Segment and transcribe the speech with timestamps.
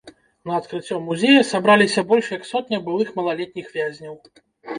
[0.51, 4.19] На адкрыццё музея сабраліся больш як сотня былых малалетніх вязняў.